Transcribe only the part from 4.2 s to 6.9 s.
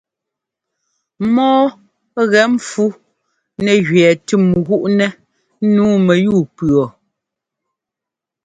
tʉ́m gúꞌnɛ́ nǔu mɛyúu-pʉɔ.